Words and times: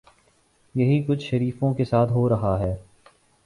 یہی 0.75 1.01
کچھ 1.07 1.23
شریفوں 1.25 1.73
کے 1.73 1.85
ساتھ 1.85 2.11
ہو 2.11 2.27
رہا 2.29 2.59
ہے۔ 2.59 2.75